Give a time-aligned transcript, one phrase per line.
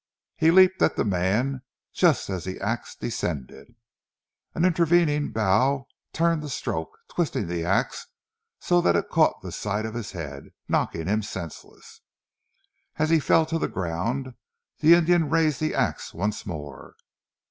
[0.35, 1.61] He leaped at the man
[1.93, 3.75] just as the ax descended.
[4.55, 8.07] An intervening bough turned the stroke, twisting the ax
[8.59, 12.01] so that it caught the side of his head, knocking him senseless.
[12.95, 14.33] As he fell to the ground,
[14.79, 16.95] the Indian raised the ax once more.